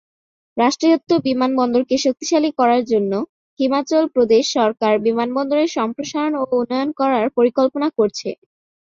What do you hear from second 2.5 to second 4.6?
করার জন্য, হিমাচল প্রদেশ